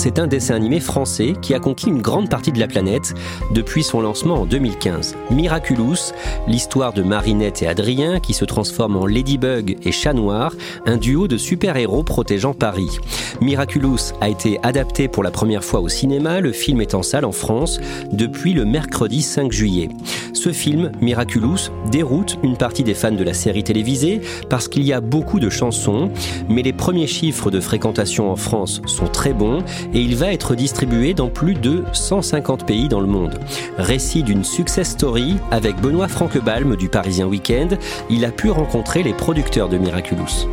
[0.00, 3.12] C'est un dessin animé français qui a conquis une grande partie de la planète
[3.52, 5.14] depuis son lancement en 2015.
[5.30, 6.14] Miraculous,
[6.48, 10.54] l'histoire de Marinette et Adrien qui se transforment en Ladybug et Chat Noir,
[10.86, 12.98] un duo de super-héros protégeant Paris.
[13.42, 17.26] Miraculous a été adapté pour la première fois au cinéma, le film est en salle
[17.26, 17.78] en France
[18.10, 19.90] depuis le mercredi 5 juillet.
[20.32, 24.92] Ce film, Miraculous, déroute une partie des fans de la série télévisée parce qu'il y
[24.94, 26.10] a beaucoup de chansons,
[26.48, 29.62] mais les premiers chiffres de fréquentation en France sont très bons
[29.94, 33.38] et il va être distribué dans plus de 150 pays dans le monde.
[33.78, 39.14] Récit d'une success story avec Benoît Franquebalm du Parisien Weekend, il a pu rencontrer les
[39.14, 40.46] producteurs de Miraculous.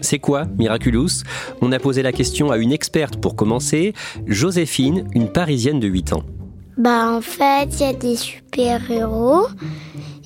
[0.00, 1.22] C'est quoi Miraculous?
[1.62, 3.94] On a posé la question à une experte pour commencer,
[4.26, 6.22] Joséphine, une Parisienne de 8 ans.
[6.76, 9.46] Bah en fait, il y a des super-héros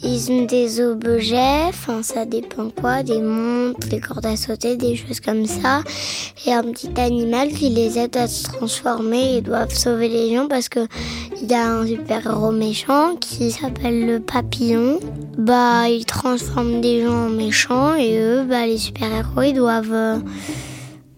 [0.03, 4.95] ils ont des objets, enfin ça dépend quoi, des montres, des cordes à sauter, des
[4.95, 5.83] choses comme ça.
[6.47, 10.49] Et un petit animal qui les aide à se transformer et doivent sauver les gens
[10.49, 10.87] parce que
[11.43, 15.01] il y a un super héros méchant qui s'appelle le papillon.
[15.39, 19.93] Bah il transforme des gens en méchants et eux, bah les super héros ils doivent
[19.93, 20.19] euh,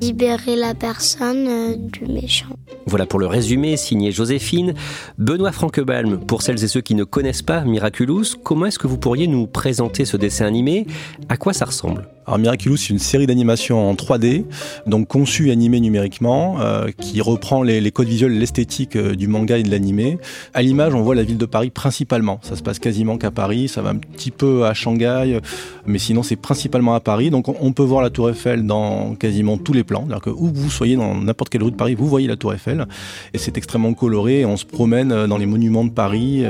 [0.01, 2.47] libérer la personne euh, du méchant.
[2.87, 4.75] Voilà pour le résumé, signé Joséphine.
[5.19, 8.99] Benoît Franquebalm, pour celles et ceux qui ne connaissent pas Miraculous, comment est-ce que vous
[8.99, 10.87] pourriez nous présenter ce dessin animé?
[11.29, 12.09] À quoi ça ressemble?
[12.27, 14.45] Alors Miraculous, c'est une série d'animation en 3D,
[14.87, 19.57] donc conçue et animée numériquement, euh, qui reprend les, codes visuels, l'esthétique euh, du manga
[19.57, 20.19] et de l'animé.
[20.53, 22.39] À l'image, on voit la ville de Paris principalement.
[22.43, 25.41] Ça se passe quasiment qu'à Paris, ça va un petit peu à Shanghai,
[25.87, 27.31] mais sinon c'est principalement à Paris.
[27.31, 30.05] Donc on peut voir la Tour Eiffel dans quasiment tous les plans.
[30.07, 32.55] C'est-à-dire que où vous soyez dans n'importe quelle rue de Paris, vous voyez la Tour
[32.55, 32.87] Eiffel.
[33.35, 34.45] Et c'est extrêmement coloré.
[34.45, 36.45] On se promène euh, dans les monuments de Paris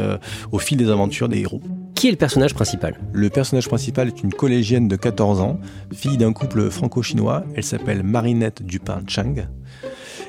[0.53, 1.63] au fil des aventures des héros.
[1.95, 2.99] Qui est le personnage principal?
[3.13, 5.59] Le personnage principal est une collégienne de 14 ans,
[5.93, 7.45] fille d'un couple franco-chinois.
[7.55, 9.47] Elle s'appelle Marinette Dupin-Chang.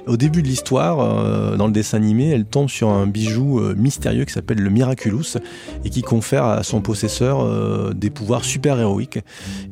[0.08, 3.76] Au début de l'histoire, euh, dans le dessin animé, elle tombe sur un bijou euh,
[3.78, 5.38] mystérieux qui s'appelle le Miraculous
[5.84, 9.20] et qui confère à son possesseur euh, des pouvoirs super héroïques.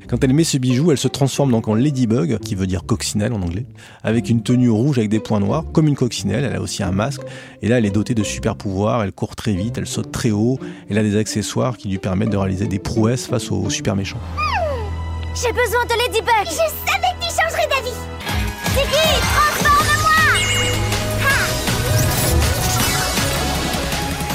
[0.08, 3.34] Quand elle met ce bijou, elle se transforme donc en Ladybug, qui veut dire coccinelle
[3.34, 3.66] en anglais,
[4.04, 6.44] avec une tenue rouge avec des points noirs, comme une coccinelle.
[6.44, 7.22] Elle a aussi un masque.
[7.62, 9.04] Et là, elle est dotée de super pouvoirs.
[9.04, 10.60] Elle court très vite, elle saute très haut.
[10.90, 14.20] Elle a des accessoires qui lui permettent de réaliser des prouesses face aux super méchants.
[15.36, 17.94] J'ai besoin de Ladybug Je savais que tu changerais d'avis
[18.74, 19.47] Ziggy,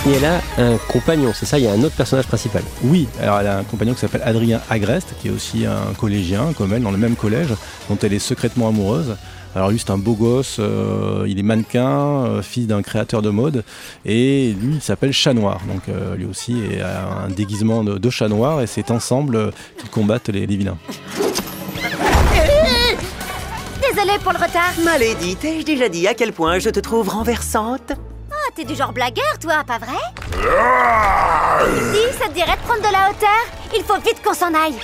[0.05, 2.63] Et elle a un compagnon, c'est ça Il y a un autre personnage principal.
[2.83, 6.53] Oui, alors elle a un compagnon qui s'appelle Adrien Agreste, qui est aussi un collégien,
[6.59, 7.55] comme elle, dans le même collège,
[7.89, 9.15] dont elle est secrètement amoureuse.
[9.55, 13.31] Alors lui, c'est un beau gosse, euh, il est mannequin, euh, fils d'un créateur de
[13.31, 13.65] mode,
[14.05, 15.61] et lui, il s'appelle Chat Noir.
[15.69, 20.31] Donc euh, lui aussi a un déguisement de, chat noir, et c'est ensemble qu'ils combattent
[20.31, 20.79] les, les vilains.
[23.81, 24.73] Désolé pour le retard.
[24.85, 27.93] Malédie, t'ai-je déjà dit à quel point je te trouve renversante?
[28.55, 29.99] T'es du genre blagueur, toi, pas vrai
[31.93, 33.29] Si, ça te dirait de prendre de la hauteur.
[33.75, 34.75] Il faut vite qu'on s'en aille.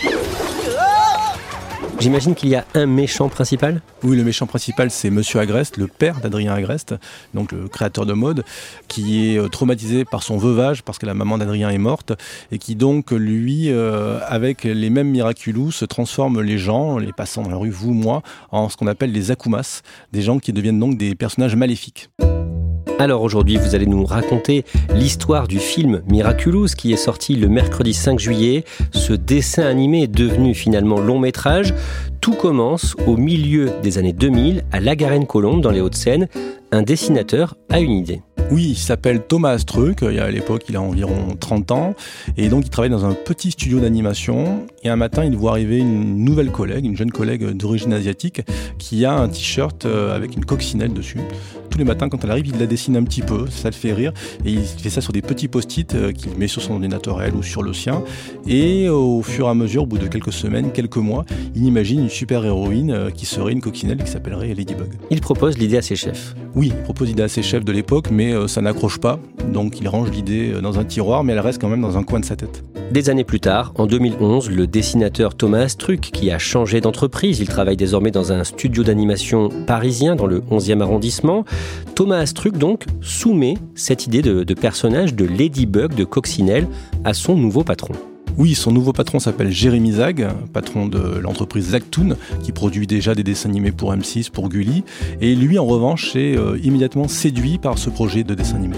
[2.00, 3.82] J'imagine qu'il y a un méchant principal.
[4.05, 6.94] Oui, le méchant principal, c'est Monsieur Agreste, le père d'Adrien Agreste,
[7.35, 8.44] donc le créateur de mode,
[8.87, 12.12] qui est euh, traumatisé par son veuvage parce que la maman d'Adrien est morte,
[12.53, 17.43] et qui donc, lui, euh, avec les mêmes miraculous, se transforme les gens, les passants
[17.43, 18.23] dans la rue, vous, moi,
[18.53, 19.82] en ce qu'on appelle les akumas,
[20.12, 22.11] des gens qui deviennent donc des personnages maléfiques.
[22.99, 24.64] Alors aujourd'hui, vous allez nous raconter
[24.94, 28.64] l'histoire du film Miraculous qui est sorti le mercredi 5 juillet.
[28.93, 31.75] Ce dessin animé est devenu finalement long métrage.
[32.29, 36.29] Tout commence au milieu des années 2000 à La Garenne-Colombe dans les Hauts-de-Seine.
[36.73, 38.21] Un dessinateur a une idée.
[38.51, 40.03] Oui, il s'appelle Thomas Astruc.
[40.03, 41.95] À l'époque, il a environ 30 ans.
[42.39, 44.67] Et donc, il travaille dans un petit studio d'animation.
[44.83, 48.41] Et un matin, il voit arriver une nouvelle collègue, une jeune collègue d'origine asiatique,
[48.79, 51.21] qui a un t-shirt euh, avec une coccinelle dessus.
[51.69, 53.47] Tous les matins, quand elle arrive, il la dessine un petit peu.
[53.51, 54.15] Ça le fait rire.
[54.47, 57.43] Et il fait ça sur des petits post-it euh, qu'il met sur son ordinateur ou
[57.43, 58.03] sur le sien.
[58.47, 62.01] Et au fur et à mesure, au bout de quelques semaines, quelques mois, il imagine
[62.01, 64.88] une super héroïne euh, qui serait une coccinelle qui s'appellerait Ladybug.
[65.11, 66.35] Il propose l'idée à ses chefs.
[66.56, 69.20] Oui, il propose l'idée à ses chefs de l'époque, mais euh, ça n'accroche pas.
[69.53, 72.03] Donc il range l'idée euh, dans un tiroir, mais elle reste quand même dans un
[72.03, 72.65] coin de sa tête.
[72.91, 77.47] Des années plus tard, en 2011, le dessinateur Thomas Truc, qui a changé d'entreprise, il
[77.47, 81.44] travaille désormais dans un studio d'animation parisien dans le 11e arrondissement.
[81.94, 86.67] Thomas Truc, donc, soumet cette idée de, de personnage de Ladybug, de Coccinelle,
[87.05, 87.94] à son nouveau patron.
[88.38, 93.25] Oui, son nouveau patron s'appelle Jérémy Zag, patron de l'entreprise Zagtoon, qui produit déjà des
[93.25, 94.85] dessins animés pour M6, pour Gulli.
[95.20, 98.76] Et lui, en revanche, est euh, immédiatement séduit par ce projet de dessin animé.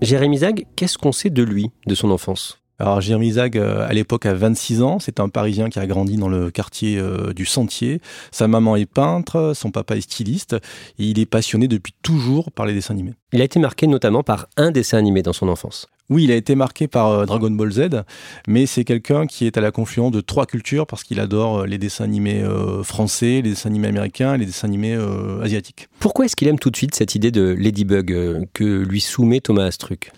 [0.00, 2.62] Jérémy Zag, qu'est-ce qu'on sait de lui, de son enfance?
[2.78, 4.98] Alors Jérémy Zag, euh, à l'époque, a 26 ans.
[4.98, 8.00] C'est un Parisien qui a grandi dans le quartier euh, du Sentier.
[8.30, 10.56] Sa maman est peintre, son papa est styliste.
[10.98, 13.12] Et il est passionné depuis toujours par les dessins animés.
[13.34, 15.86] Il a été marqué notamment par un dessin animé dans son enfance.
[16.10, 17.88] Oui, il a été marqué par euh, Dragon Ball Z,
[18.46, 21.78] mais c'est quelqu'un qui est à la confluence de trois cultures parce qu'il adore les
[21.78, 22.44] dessins animés
[22.82, 24.98] français, les dessins animés américains et les dessins animés
[25.42, 25.88] asiatiques.
[25.98, 29.64] Pourquoi est-ce qu'il aime tout de suite cette idée de Ladybug que lui soumet Thomas
[29.64, 30.10] Astruc?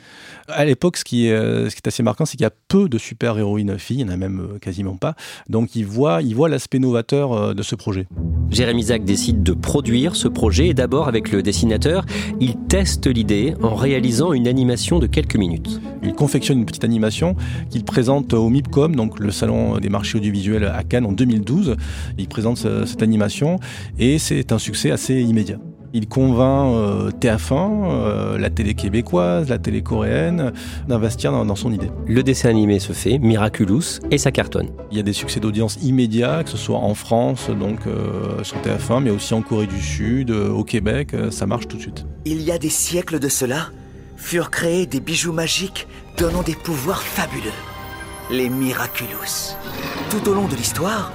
[0.52, 2.88] À l'époque, ce, qui est, ce qui est assez marquant, c'est qu'il y a peu
[2.88, 5.14] de super-héroïnes filles, il n'y en a même quasiment pas.
[5.48, 8.06] Donc il voit, il voit l'aspect novateur de ce projet.
[8.50, 12.04] Jérémy Zach décide de produire ce projet et d'abord avec le dessinateur,
[12.40, 15.80] il teste l'idée en réalisant une animation de quelques minutes.
[16.02, 17.36] Il confectionne une petite animation
[17.70, 21.76] qu'il présente au MIPCOM, donc le salon des marchés audiovisuels à Cannes en 2012.
[22.18, 23.58] Il présente cette animation
[23.98, 25.58] et c'est un succès assez immédiat.
[25.92, 27.52] Il convainc euh, TF1,
[27.84, 30.52] euh, la télé québécoise, la télé coréenne,
[30.88, 31.90] d'investir dans, dans, son idée.
[32.06, 34.68] Le dessin animé se fait, Miraculous, et ça cartonne.
[34.90, 38.56] Il y a des succès d'audience immédiats, que ce soit en France, donc euh, sur
[38.58, 41.82] TF1, mais aussi en Corée du Sud, euh, au Québec, euh, ça marche tout de
[41.82, 42.06] suite.
[42.24, 43.70] Il y a des siècles de cela,
[44.16, 45.88] furent créés des bijoux magiques
[46.18, 47.50] donnant des pouvoirs fabuleux.
[48.30, 49.56] Les Miraculous.
[50.10, 51.10] Tout au long de l'histoire,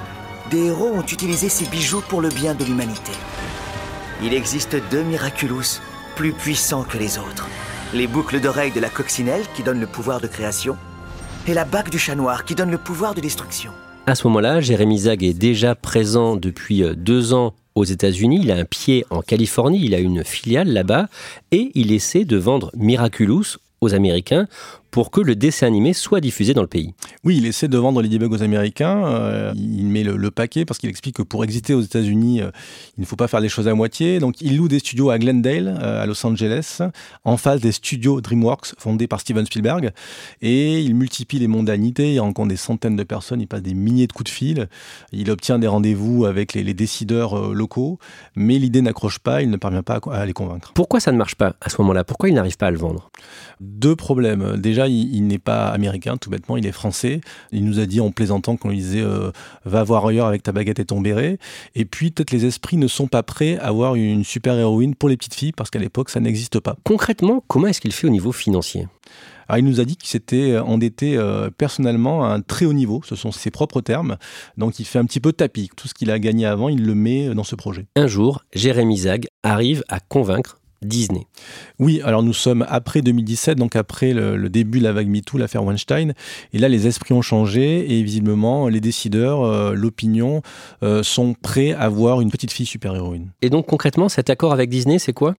[0.51, 3.12] des héros ont utilisé ces bijoux pour le bien de l'humanité.
[4.25, 5.80] Il existe deux Miraculous
[6.16, 7.48] plus puissants que les autres.
[7.94, 10.77] Les boucles d'oreilles de la coccinelle qui donnent le pouvoir de création
[11.48, 13.72] et la bague du chat noir qui donne le pouvoir de destruction.
[14.07, 18.56] À ce moment-là, Jérémy Zag est déjà présent depuis deux ans aux États-Unis, il a
[18.56, 21.07] un pied en Californie, il a une filiale là-bas
[21.51, 24.48] et il essaie de vendre Miraculous aux Américains
[24.96, 26.94] pour que le dessin animé soit diffusé dans le pays.
[27.26, 29.06] Oui, il essaie de vendre Ladybug aux Américains.
[29.06, 32.50] Euh, il met le, le paquet parce qu'il explique que pour exister aux États-Unis, euh,
[32.98, 34.20] il ne faut pas faire les choses à moitié.
[34.20, 36.80] Donc, il loue des studios à Glendale, euh, à Los Angeles,
[37.26, 39.92] en face des studios DreamWorks fondés par Steven Spielberg.
[40.42, 42.14] Et il multiplie les mondanités.
[42.14, 43.42] Il rencontre des centaines de personnes.
[43.42, 44.70] Il passe des milliers de coups de fil.
[45.12, 48.00] Il obtient des rendez-vous avec les, les décideurs locaux.
[48.38, 49.42] Mais l'idée n'accroche pas.
[49.42, 50.72] Il ne parvient pas à, à les convaincre.
[50.74, 52.06] Pourquoi ça ne marche pas à ce moment-là?
[52.06, 53.12] Pourquoi il n'arrive pas à le vendre?
[53.60, 54.56] Deux problèmes.
[54.56, 57.22] Déjà, il, il n'est pas américain, tout bêtement, il est français.
[57.52, 59.32] Il nous a dit en plaisantant qu'on lui disait euh,
[59.66, 61.38] va voir ailleurs avec ta baguette et ton béret.
[61.75, 65.10] Et puis peut-être les esprits ne sont pas prêts à avoir une super héroïne pour
[65.10, 66.75] les petites filles parce qu'à l'époque ça n'existe pas.
[66.84, 68.88] Concrètement, comment est-ce qu'il fait au niveau financier?
[69.48, 73.01] Alors, il nous a dit qu'il s'était endetté euh, personnellement à un très haut niveau,
[73.06, 74.18] ce sont ses propres termes.
[74.58, 75.70] Donc il fait un petit peu tapis.
[75.75, 77.86] Tout ce qu'il a gagné avant, il le met dans ce projet.
[77.96, 81.27] Un jour, Jérémy Zag arrive à convaincre Disney.
[81.80, 85.38] Oui, alors nous sommes après 2017, donc après le, le début de la vague MeToo,
[85.38, 86.13] l'affaire Weinstein.
[86.54, 90.42] Et là, les esprits ont changé et visiblement, les décideurs, euh, l'opinion,
[90.84, 93.32] euh, sont prêts à voir une petite fille super-héroïne.
[93.42, 95.36] Et donc concrètement, cet accord avec Disney, c'est quoi?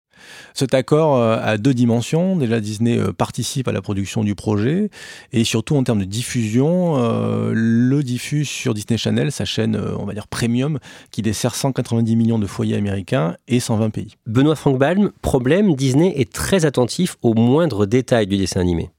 [0.55, 2.37] Cet accord euh, a deux dimensions.
[2.37, 4.91] Déjà, Disney euh, participe à la production du projet
[5.33, 10.05] et surtout en termes de diffusion, euh, le diffuse sur Disney Channel, sa chaîne, on
[10.05, 10.79] va dire premium,
[11.11, 14.15] qui dessert 190 millions de foyers américains et 120 pays.
[14.27, 18.91] Benoît Frankbalm, problème, Disney est très attentif aux moindres détails du dessin animé.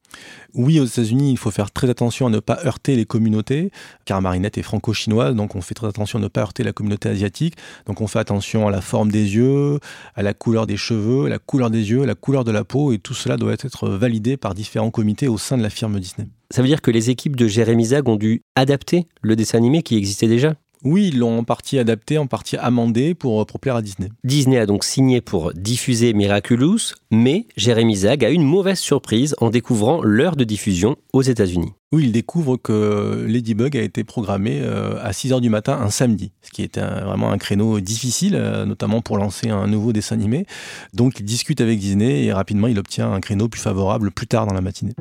[0.53, 3.71] Oui, aux États-Unis, il faut faire très attention à ne pas heurter les communautés,
[4.05, 7.09] car Marinette est franco-chinoise, donc on fait très attention à ne pas heurter la communauté
[7.09, 7.55] asiatique.
[7.85, 9.79] Donc on fait attention à la forme des yeux,
[10.15, 12.63] à la couleur des cheveux, à la couleur des yeux, à la couleur de la
[12.63, 15.99] peau, et tout cela doit être validé par différents comités au sein de la firme
[15.99, 16.27] Disney.
[16.49, 19.83] Ça veut dire que les équipes de Jérémy Zag ont dû adapter le dessin animé
[19.83, 20.55] qui existait déjà?
[20.83, 24.09] Oui, ils l'ont en partie adapté, en partie amendé pour, pour plaire à Disney.
[24.23, 29.49] Disney a donc signé pour diffuser Miraculous, mais Jérémy Zag a une mauvaise surprise en
[29.49, 31.73] découvrant l'heure de diffusion aux États-Unis.
[31.93, 36.33] Oui, il découvre que Ladybug a été programmé euh, à 6h du matin un samedi,
[36.41, 40.45] ce qui est vraiment un créneau difficile, euh, notamment pour lancer un nouveau dessin animé.
[40.93, 44.45] Donc il discute avec Disney et rapidement il obtient un créneau plus favorable plus tard
[44.47, 44.95] dans la matinée.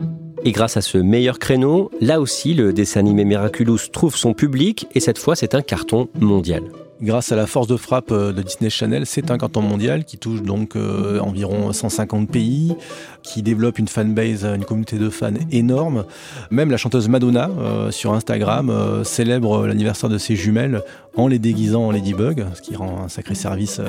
[0.45, 4.87] Et grâce à ce meilleur créneau, là aussi le dessin animé Miraculous trouve son public
[4.95, 6.63] et cette fois c'est un carton mondial
[7.03, 10.19] grâce à la force de frappe euh, de Disney Channel, c'est un canton mondial qui
[10.19, 12.75] touche donc euh, environ 150 pays,
[13.23, 16.05] qui développe une fanbase, une communauté de fans énorme.
[16.51, 20.83] Même la chanteuse Madonna euh, sur Instagram célèbre l'anniversaire de ses jumelles
[21.17, 23.81] en les déguisant en Ladybug, ce qui rend un sacré service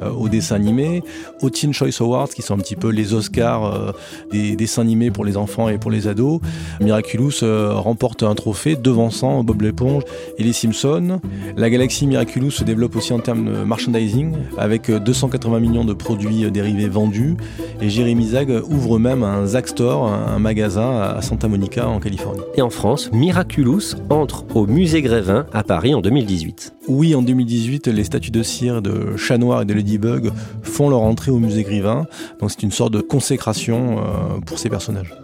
[0.00, 1.02] au dessin animé.
[1.40, 3.94] Aux Teen Choice Awards, qui sont un petit peu les Oscars
[4.30, 6.40] des dessins animés pour les enfants et pour les ados,
[6.80, 10.02] Miraculous remporte un trophée devançant Bob l'éponge
[10.38, 11.20] et les Simpsons.
[11.56, 16.50] La galaxie Miraculous se développe aussi en termes de merchandising, avec 280 millions de produits
[16.50, 17.36] dérivés vendus.
[17.80, 22.42] Et Jeremy Zag ouvre même un Zag Store, un magasin à Santa Monica, en Californie.
[22.56, 26.71] Et en France, Miraculous entre au musée Grévin à Paris en 2018.
[26.88, 31.02] Oui, en 2018, les statues de cire de Chat Noir et de Ladybug font leur
[31.02, 32.06] entrée au musée Grévin.
[32.40, 35.14] Donc c'est une sorte de consécration euh, pour ces personnages.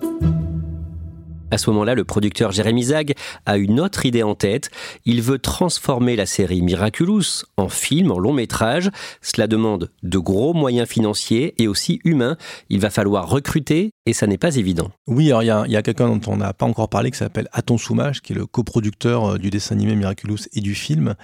[1.50, 3.14] À ce moment-là, le producteur Jérémy Zag
[3.46, 4.70] a une autre idée en tête.
[5.06, 8.90] Il veut transformer la série Miraculous en film, en long métrage.
[9.22, 12.36] Cela demande de gros moyens financiers et aussi humains.
[12.68, 14.90] Il va falloir recruter et ça n'est pas évident.
[15.06, 17.76] Oui, alors il y a, quelqu'un dont on n'a pas encore parlé qui s'appelle Aton
[17.76, 21.14] Soumage, qui est le coproducteur euh, du dessin animé Miraculous et du film,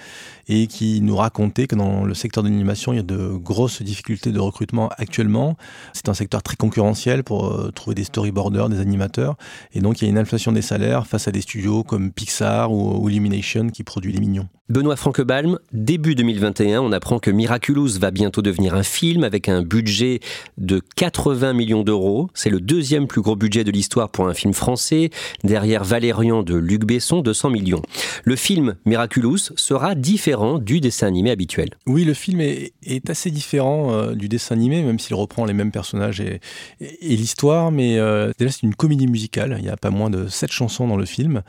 [0.49, 3.81] et qui nous racontait que dans le secteur de l'animation, il y a de grosses
[3.81, 5.57] difficultés de recrutement actuellement.
[5.95, 9.37] C'est un secteur très concurrentiel pour euh, trouver des storyboarders, des animateurs,
[9.73, 12.73] et donc il y a une inflation des salaires face à des studios comme Pixar
[12.73, 14.49] ou, Illumination qui produit les mignons.
[14.71, 19.61] Benoît Franquebalm, début 2021, on apprend que Miraculous va bientôt devenir un film avec un
[19.61, 20.21] budget
[20.57, 22.31] de 80 millions d'euros.
[22.33, 25.11] C'est le deuxième plus gros budget de l'histoire pour un film français,
[25.43, 27.83] derrière Valérian de Luc Besson, 200 millions.
[28.25, 31.69] Le film Miraculous sera différent du dessin animé habituel.
[31.87, 32.73] Oui, le film est,
[33.09, 36.41] assez différent euh, du dessin animé, même s'il reprend les mêmes personnages et,
[37.03, 40.53] l'histoire, mais euh, déjà c'est une comédie musicale, il n'y a pas moins de sept
[40.53, 41.43] chansons dans le film.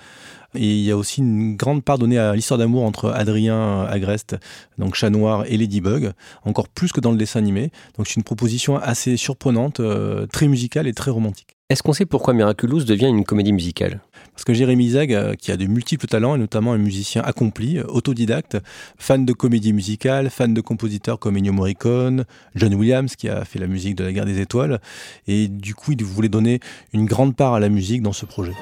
[0.56, 4.38] Et il y a aussi une grande part donnée à l'histoire d'amour entre Adrien Agreste,
[4.78, 6.14] donc Chat Noir, et Ladybug,
[6.46, 7.72] encore plus que dans le dessin animé.
[7.98, 11.55] Donc c'est une proposition assez surprenante, euh, très musicale et très romantique.
[11.68, 14.00] Est-ce qu'on sait pourquoi Miraculous devient une comédie musicale?
[14.36, 17.80] Parce que Jérémy Zag, euh, qui a de multiples talents, et notamment un musicien accompli,
[17.80, 18.60] euh, autodidacte,
[19.00, 23.58] fan de comédie musicale, fan de compositeurs comme Ennio Morricone, John Williams, qui a fait
[23.58, 24.80] la musique de la guerre des étoiles,
[25.26, 26.60] et du coup, il voulait donner
[26.94, 28.54] une grande part à la musique dans ce projet.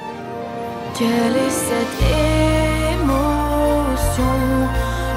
[0.97, 1.99] Quelle est cette
[3.01, 4.23] émotion?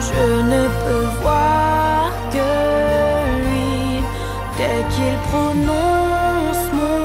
[0.00, 2.49] Je ne peux voir que
[3.43, 4.02] lui.
[4.59, 6.96] Dès qu'il prononce mon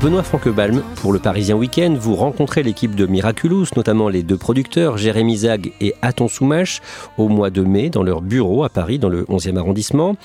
[0.00, 4.98] Benoît Franquebalm, pour le Parisien Week-end, vous rencontrez l'équipe de Miraculous, notamment les deux producteurs,
[4.98, 6.82] Jérémy Zag et Aton Soumache,
[7.16, 10.16] au mois de mai, dans leur bureau à Paris, dans le 11e arrondissement.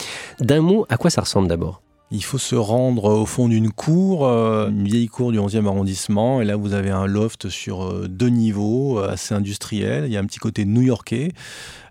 [0.41, 1.81] D'un mot, à quoi ça ressemble d'abord?
[2.11, 6.41] Il faut se rendre au fond d'une cour, euh, une vieille cour du 11e arrondissement,
[6.41, 10.05] et là vous avez un loft sur euh, deux niveaux, euh, assez industriel.
[10.07, 11.31] Il y a un petit côté new-yorkais.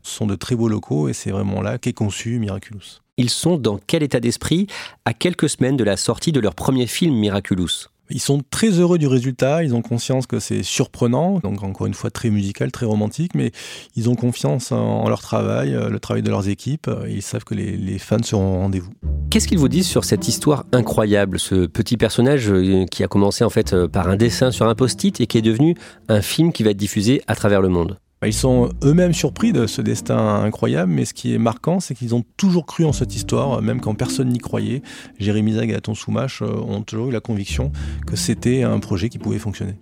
[0.03, 3.01] Ce sont de très beaux locaux et c'est vraiment là qu'est conçu Miraculous.
[3.17, 4.67] Ils sont dans quel état d'esprit
[5.05, 7.89] à quelques semaines de la sortie de leur premier film Miraculous?
[8.11, 11.95] Ils sont très heureux du résultat, ils ont conscience que c'est surprenant, donc encore une
[11.95, 13.53] fois très musical, très romantique, mais
[13.97, 17.45] ils ont confiance en leur travail, euh, le travail de leurs équipes, et ils savent
[17.45, 18.93] que les, fans seront au rendez-vous.
[19.31, 23.45] Qu'est-ce qu'ils vous disent sur cette histoire incroyable, ce petit personnage euh, qui a commencé
[23.45, 25.75] en fait euh, par un dessin sur un post-it et qui est devenu
[26.09, 27.99] un film qui va être diffusé à travers le monde?
[28.27, 32.17] Ils sont eux-mêmes surpris de ce destin incroyable, mais ce qui est marquant, c'est qu'ils
[32.17, 34.83] ont toujours cru en cette histoire, même quand personne n'y croyait.
[35.21, 37.71] Jérémy Zag et Aton Soumache euh, ont toujours eu la conviction
[38.07, 39.75] que c'était un projet qui pouvait fonctionner.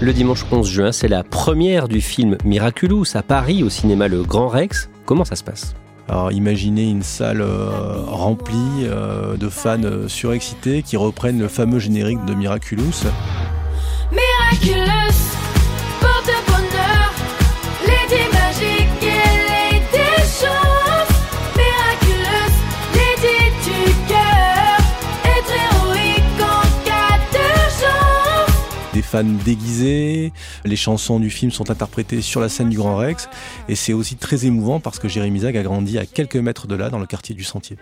[0.00, 4.22] Le dimanche 11 juin, c'est la première du film Miraculous à Paris au cinéma Le
[4.22, 4.88] Grand Rex.
[5.04, 5.74] Comment ça se passe?
[6.08, 12.24] Alors imaginez une salle euh, remplie euh, de fans surexcités qui reprennent le fameux générique
[12.26, 13.06] de Miraculous.
[14.12, 15.05] Miraculous
[29.06, 30.32] fans déguisés,
[30.64, 33.28] les chansons du film sont interprétées sur la scène du Grand Rex,
[33.68, 36.74] et c'est aussi très émouvant parce que Jérémy Zag a grandi à quelques mètres de
[36.74, 37.76] là, dans le quartier du Sentier.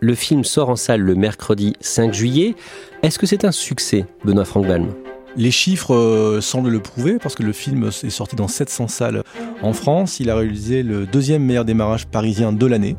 [0.00, 2.54] Le film sort en salle le mercredi 5 juillet.
[3.02, 4.94] Est-ce que c'est un succès, Benoît Frankbalm
[5.36, 9.22] les chiffres euh, semblent le prouver parce que le film est sorti dans 700 salles
[9.62, 10.18] en France.
[10.18, 12.96] Il a réalisé le deuxième meilleur démarrage parisien de l'année.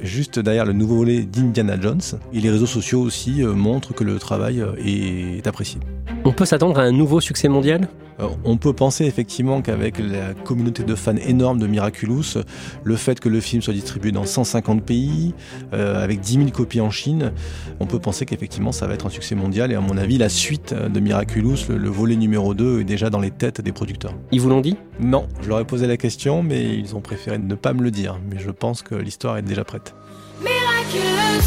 [0.00, 2.00] juste derrière le nouveau volet d'Indiana Jones.
[2.32, 5.80] Et les réseaux sociaux aussi euh, montrent que le travail euh, est apprécié.
[6.24, 7.88] On peut s'attendre à un nouveau succès mondial?
[8.20, 12.38] Euh, on peut penser effectivement qu'avec la communauté de fans énorme de Miraculous,
[12.84, 15.34] le fait que le film soit distribué dans 150 pays,
[15.72, 17.32] avec 10 000 copies en Chine,
[17.80, 19.72] on peut penser qu'effectivement ça va être un succès mondial.
[19.72, 23.10] Et à mon avis, la suite de Miraculous, le, le volet numéro 2, est déjà
[23.10, 24.14] dans les têtes des producteurs.
[24.30, 24.76] Ils vous l'ont dit?
[25.00, 27.90] Non, je leur ai posé la question, mais ils ont préféré ne pas me le
[27.90, 28.18] dire.
[28.30, 29.94] Mais je pense que l'histoire est déjà prête.
[30.40, 31.42] Miraculous,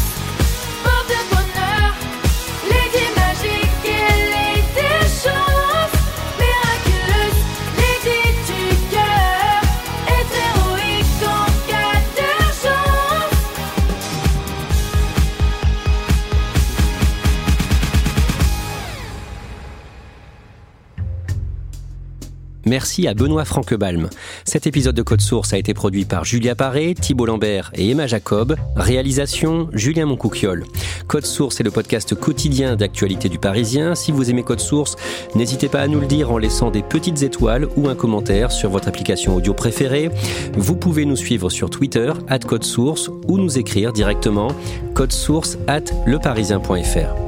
[22.86, 24.08] Merci à Benoît Franquebalm.
[24.44, 28.06] Cet épisode de Code Source a été produit par Julia Paré, Thibault Lambert et Emma
[28.06, 28.54] Jacob.
[28.76, 30.62] Réalisation Julien Moncouquiole.
[31.08, 33.96] Code Source est le podcast quotidien d'actualité du Parisien.
[33.96, 34.94] Si vous aimez Code Source,
[35.34, 38.70] n'hésitez pas à nous le dire en laissant des petites étoiles ou un commentaire sur
[38.70, 40.08] votre application audio préférée.
[40.56, 44.52] Vous pouvez nous suivre sur Twitter, at Code Source, ou nous écrire directement
[45.10, 47.25] source at leparisien.fr.